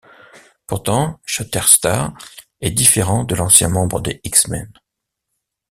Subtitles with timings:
[0.65, 2.15] Pourtant, Shatterstar
[2.59, 4.73] est différent de l'ancien membre des X-Men.